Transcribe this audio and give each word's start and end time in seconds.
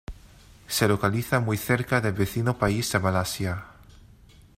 Se 0.67 0.87
localiza 0.87 1.39
muy 1.39 1.57
cerca 1.57 2.01
del 2.01 2.13
vecino 2.13 2.57
país 2.57 2.91
de 2.91 2.97
Malasia. 2.97 3.65